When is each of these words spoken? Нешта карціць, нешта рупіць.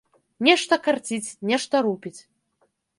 Нешта 0.47 0.79
карціць, 0.89 1.35
нешта 1.53 1.85
рупіць. 1.89 2.19